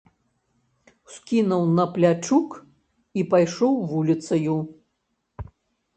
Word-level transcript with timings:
Ускінуў 1.09 1.63
на 1.79 1.85
плячук 1.99 2.49
і 3.21 3.27
пайшоў 3.35 3.73
вуліцаю. 3.93 4.57